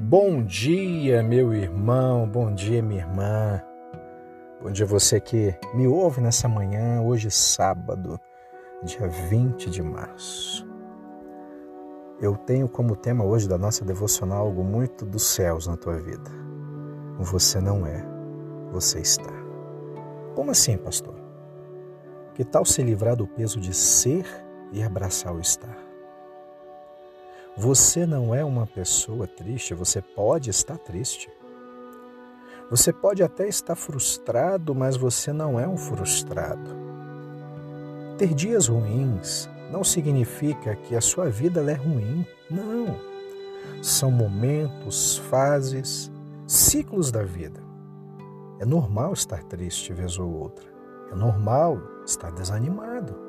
Bom 0.00 0.44
dia, 0.44 1.24
meu 1.24 1.52
irmão, 1.52 2.26
bom 2.26 2.54
dia, 2.54 2.80
minha 2.80 3.00
irmã. 3.00 3.60
Bom 4.62 4.70
dia 4.70 4.86
você 4.86 5.20
que 5.20 5.52
me 5.74 5.88
ouve 5.88 6.20
nessa 6.20 6.48
manhã, 6.48 7.02
hoje 7.02 7.28
sábado, 7.32 8.18
dia 8.84 9.08
20 9.08 9.68
de 9.68 9.82
março. 9.82 10.64
Eu 12.20 12.36
tenho 12.36 12.68
como 12.68 12.94
tema 12.94 13.24
hoje 13.24 13.48
da 13.48 13.58
nossa 13.58 13.84
devocional 13.84 14.46
algo 14.46 14.62
muito 14.62 15.04
dos 15.04 15.24
céus 15.24 15.66
na 15.66 15.76
tua 15.76 15.98
vida. 15.98 16.30
Você 17.18 17.60
não 17.60 17.84
é, 17.84 18.06
você 18.70 19.00
está. 19.00 19.32
Como 20.36 20.52
assim, 20.52 20.78
pastor? 20.78 21.16
Que 22.34 22.44
tal 22.44 22.64
se 22.64 22.82
livrar 22.82 23.16
do 23.16 23.26
peso 23.26 23.58
de 23.58 23.74
ser 23.74 24.24
e 24.72 24.80
abraçar 24.80 25.34
o 25.34 25.40
estar? 25.40 25.87
Você 27.58 28.06
não 28.06 28.32
é 28.32 28.44
uma 28.44 28.68
pessoa 28.68 29.26
triste, 29.26 29.74
você 29.74 30.00
pode 30.00 30.48
estar 30.48 30.78
triste. 30.78 31.28
Você 32.70 32.92
pode 32.92 33.20
até 33.20 33.48
estar 33.48 33.74
frustrado, 33.74 34.76
mas 34.76 34.96
você 34.96 35.32
não 35.32 35.58
é 35.58 35.66
um 35.66 35.76
frustrado. 35.76 36.70
Ter 38.16 38.32
dias 38.32 38.68
ruins 38.68 39.50
não 39.72 39.82
significa 39.82 40.76
que 40.76 40.94
a 40.94 41.00
sua 41.00 41.28
vida 41.30 41.60
é 41.68 41.74
ruim. 41.74 42.24
Não. 42.48 42.94
São 43.82 44.12
momentos, 44.12 45.18
fases, 45.28 46.12
ciclos 46.46 47.10
da 47.10 47.24
vida. 47.24 47.60
É 48.60 48.64
normal 48.64 49.14
estar 49.14 49.42
triste 49.42 49.92
vez 49.92 50.16
ou 50.16 50.32
outra. 50.32 50.64
É 51.10 51.16
normal 51.16 51.76
estar 52.06 52.30
desanimado. 52.30 53.27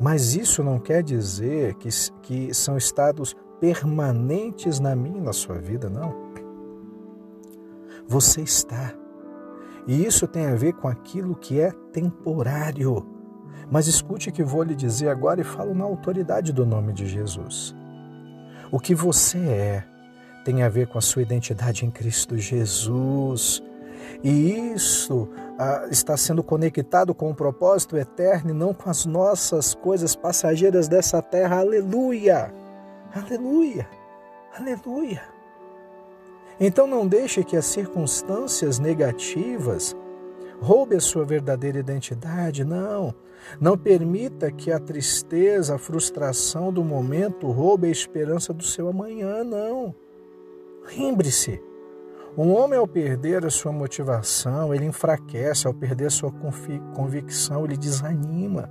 Mas 0.00 0.34
isso 0.34 0.62
não 0.62 0.78
quer 0.78 1.02
dizer 1.02 1.74
que, 1.74 1.88
que 2.22 2.54
são 2.54 2.76
estados 2.76 3.34
permanentes 3.60 4.78
na 4.78 4.94
minha 4.94 5.20
na 5.20 5.32
sua 5.32 5.58
vida, 5.58 5.90
não. 5.90 6.14
Você 8.06 8.40
está. 8.42 8.94
E 9.86 10.04
isso 10.04 10.26
tem 10.26 10.46
a 10.46 10.54
ver 10.54 10.74
com 10.74 10.86
aquilo 10.86 11.34
que 11.34 11.60
é 11.60 11.72
temporário. 11.92 13.06
Mas 13.70 13.86
escute 13.86 14.28
o 14.28 14.32
que 14.32 14.42
vou 14.42 14.62
lhe 14.62 14.74
dizer 14.74 15.08
agora 15.08 15.40
e 15.40 15.44
falo 15.44 15.74
na 15.74 15.84
autoridade 15.84 16.52
do 16.52 16.64
nome 16.64 16.92
de 16.92 17.06
Jesus. 17.06 17.74
O 18.70 18.78
que 18.78 18.94
você 18.94 19.38
é 19.38 19.84
tem 20.44 20.62
a 20.62 20.68
ver 20.68 20.86
com 20.86 20.98
a 20.98 21.02
sua 21.02 21.22
identidade 21.22 21.84
em 21.84 21.90
Cristo 21.90 22.38
Jesus. 22.38 23.62
E 24.22 24.72
isso 24.74 25.28
está 25.90 26.16
sendo 26.16 26.42
conectado 26.42 27.14
com 27.14 27.30
o 27.30 27.34
propósito 27.34 27.96
eterno 27.96 28.50
e 28.50 28.54
não 28.54 28.72
com 28.72 28.88
as 28.88 29.04
nossas 29.04 29.74
coisas 29.74 30.14
passageiras 30.14 30.86
dessa 30.86 31.20
terra. 31.20 31.58
Aleluia! 31.58 32.52
Aleluia! 33.12 33.88
Aleluia! 34.56 35.22
Então 36.60 36.86
não 36.86 37.06
deixe 37.06 37.44
que 37.44 37.56
as 37.56 37.66
circunstâncias 37.66 38.78
negativas 38.78 39.96
roube 40.60 40.96
a 40.96 41.00
sua 41.00 41.24
verdadeira 41.24 41.78
identidade, 41.78 42.64
não. 42.64 43.14
Não 43.60 43.78
permita 43.78 44.50
que 44.50 44.70
a 44.72 44.80
tristeza, 44.80 45.76
a 45.76 45.78
frustração 45.78 46.72
do 46.72 46.82
momento 46.82 47.50
roube 47.50 47.86
a 47.86 47.90
esperança 47.90 48.52
do 48.52 48.64
seu 48.64 48.88
amanhã, 48.88 49.44
não. 49.44 49.94
Lembre-se, 50.96 51.62
um 52.38 52.54
homem, 52.54 52.78
ao 52.78 52.86
perder 52.86 53.44
a 53.44 53.50
sua 53.50 53.72
motivação, 53.72 54.72
ele 54.72 54.84
enfraquece, 54.84 55.66
ao 55.66 55.74
perder 55.74 56.06
a 56.06 56.10
sua 56.10 56.30
convicção, 56.94 57.64
ele 57.64 57.76
desanima. 57.76 58.70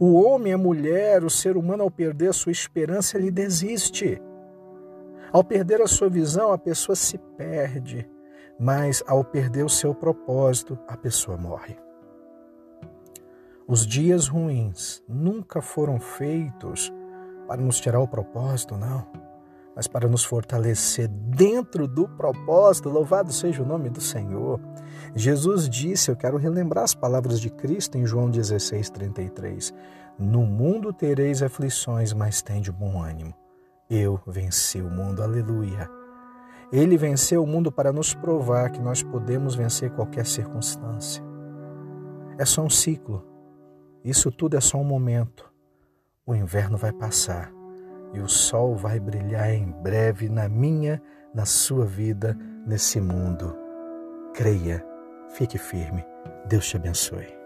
O 0.00 0.14
homem, 0.14 0.52
a 0.52 0.58
mulher, 0.58 1.22
o 1.22 1.30
ser 1.30 1.56
humano, 1.56 1.84
ao 1.84 1.90
perder 1.90 2.30
a 2.30 2.32
sua 2.32 2.50
esperança, 2.50 3.16
ele 3.16 3.30
desiste. 3.30 4.20
Ao 5.32 5.44
perder 5.44 5.80
a 5.80 5.86
sua 5.86 6.10
visão, 6.10 6.52
a 6.52 6.58
pessoa 6.58 6.96
se 6.96 7.16
perde, 7.36 8.10
mas 8.58 9.04
ao 9.06 9.22
perder 9.22 9.64
o 9.64 9.70
seu 9.70 9.94
propósito, 9.94 10.76
a 10.88 10.96
pessoa 10.96 11.36
morre. 11.36 11.76
Os 13.68 13.86
dias 13.86 14.26
ruins 14.26 15.00
nunca 15.08 15.62
foram 15.62 16.00
feitos 16.00 16.92
para 17.46 17.62
nos 17.62 17.78
tirar 17.78 18.00
o 18.00 18.08
propósito, 18.08 18.76
não 18.76 19.29
mas 19.74 19.86
para 19.86 20.08
nos 20.08 20.24
fortalecer 20.24 21.08
dentro 21.08 21.86
do 21.86 22.08
propósito. 22.08 22.88
Louvado 22.88 23.32
seja 23.32 23.62
o 23.62 23.66
nome 23.66 23.88
do 23.88 24.00
Senhor. 24.00 24.60
Jesus 25.14 25.68
disse, 25.68 26.10
eu 26.10 26.16
quero 26.16 26.36
relembrar 26.36 26.84
as 26.84 26.94
palavras 26.94 27.40
de 27.40 27.50
Cristo 27.50 27.96
em 27.96 28.06
João 28.06 28.30
16, 28.30 28.90
33. 28.90 29.74
No 30.18 30.42
mundo 30.42 30.92
tereis 30.92 31.42
aflições, 31.42 32.12
mas 32.12 32.42
tende 32.42 32.70
bom 32.70 33.02
ânimo. 33.02 33.34
Eu 33.88 34.20
venci 34.26 34.80
o 34.80 34.90
mundo, 34.90 35.22
aleluia. 35.22 35.88
Ele 36.72 36.96
venceu 36.96 37.42
o 37.42 37.46
mundo 37.46 37.72
para 37.72 37.92
nos 37.92 38.14
provar 38.14 38.70
que 38.70 38.80
nós 38.80 39.02
podemos 39.02 39.54
vencer 39.54 39.90
qualquer 39.90 40.26
circunstância. 40.26 41.22
É 42.38 42.44
só 42.44 42.62
um 42.62 42.70
ciclo. 42.70 43.26
Isso 44.04 44.30
tudo 44.30 44.56
é 44.56 44.60
só 44.60 44.78
um 44.78 44.84
momento. 44.84 45.50
O 46.24 46.34
inverno 46.34 46.76
vai 46.76 46.92
passar 46.92 47.59
e 48.12 48.20
o 48.20 48.28
sol 48.28 48.74
vai 48.74 48.98
brilhar 48.98 49.50
em 49.50 49.70
breve 49.70 50.28
na 50.28 50.48
minha, 50.48 51.00
na 51.34 51.44
sua 51.44 51.84
vida, 51.84 52.36
nesse 52.66 53.00
mundo. 53.00 53.56
Creia, 54.34 54.84
fique 55.30 55.58
firme. 55.58 56.04
Deus 56.46 56.68
te 56.68 56.76
abençoe. 56.76 57.39